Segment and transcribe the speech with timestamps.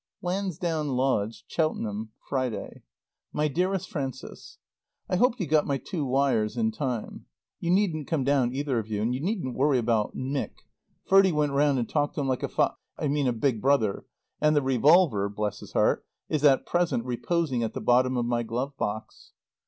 [0.23, 1.45] LANSDOWN LODGE.
[1.47, 2.81] CHELTENHAM, Friday.
[3.33, 4.57] MY DEAREST FRANCES:
[5.07, 7.27] I hope you got my two wires in time.
[7.59, 9.03] You needn't come down, either of you.
[9.03, 10.53] And you needn't worry about Mick.
[11.05, 14.07] Ferdie went round and talked to him like a fa I mean a big brother,
[14.41, 18.41] and the revolver (bless his heart!) is at present reposing at the bottom of my
[18.41, 19.33] glove box.